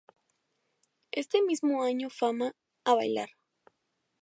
Este 1.11 1.43
mismo 1.43 1.83
año 1.83 2.09
Fama, 2.09 2.53
¡a 2.85 2.95
bailar! 2.95 3.29